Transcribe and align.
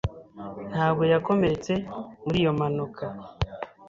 ntabwo 0.71 1.03
yakomeretse 1.13 1.73
muri 2.25 2.37
iyo 2.41 2.51
mpanuka. 2.57 3.03